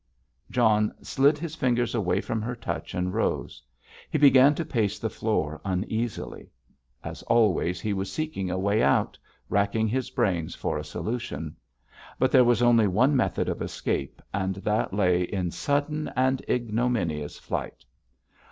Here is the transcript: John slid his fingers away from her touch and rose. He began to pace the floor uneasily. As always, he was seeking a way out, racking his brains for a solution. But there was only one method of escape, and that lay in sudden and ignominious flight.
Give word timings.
John 0.49 0.95
slid 1.03 1.37
his 1.37 1.53
fingers 1.55 1.93
away 1.93 2.21
from 2.21 2.41
her 2.41 2.55
touch 2.55 2.95
and 2.95 3.13
rose. 3.13 3.61
He 4.09 4.17
began 4.17 4.55
to 4.55 4.65
pace 4.65 4.97
the 4.97 5.11
floor 5.11 5.61
uneasily. 5.63 6.49
As 7.03 7.21
always, 7.21 7.79
he 7.79 7.93
was 7.93 8.11
seeking 8.11 8.49
a 8.49 8.57
way 8.57 8.81
out, 8.81 9.15
racking 9.47 9.87
his 9.87 10.09
brains 10.09 10.55
for 10.55 10.79
a 10.79 10.83
solution. 10.83 11.55
But 12.17 12.31
there 12.31 12.43
was 12.43 12.63
only 12.63 12.87
one 12.87 13.15
method 13.15 13.47
of 13.47 13.61
escape, 13.61 14.23
and 14.33 14.55
that 14.55 14.91
lay 14.91 15.21
in 15.21 15.51
sudden 15.51 16.11
and 16.15 16.43
ignominious 16.49 17.37
flight. 17.37 17.85